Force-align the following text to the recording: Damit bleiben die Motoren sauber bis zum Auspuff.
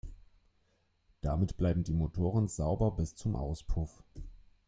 Damit 1.21 1.57
bleiben 1.57 1.83
die 1.83 1.93
Motoren 1.93 2.47
sauber 2.47 2.89
bis 2.89 3.13
zum 3.13 3.35
Auspuff. 3.35 4.01